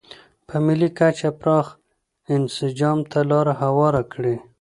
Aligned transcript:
په 0.47 0.55
ملي 0.65 0.89
کچه 0.99 1.29
پراخ 1.39 1.67
انسجام 2.35 2.99
ته 3.11 3.19
لار 3.29 3.47
هواره 3.61 4.03
کړي. 4.13 4.35